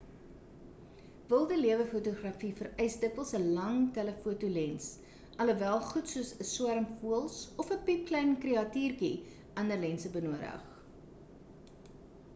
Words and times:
wilde 1.33 1.57
lewe-fotografie 1.63 2.53
vereis 2.61 2.93
dikwels 3.03 3.33
'n 3.39 3.45
lang 3.57 3.75
telefoto 3.97 4.47
lens 4.55 4.87
alhoewel 5.43 5.77
goed 5.89 6.09
soos 6.13 6.31
'n 6.37 6.47
swerm 6.53 6.87
voëls 7.03 7.37
of 7.65 7.69
'n 7.77 7.81
piepklein 7.91 8.31
kreatuurtjie 8.47 9.11
ander 9.65 9.83
lense 9.85 10.11
benodig 10.17 11.93